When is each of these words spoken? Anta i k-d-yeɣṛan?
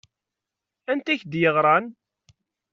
Anta 0.91 1.11
i 1.15 1.19
k-d-yeɣṛan? 1.21 1.85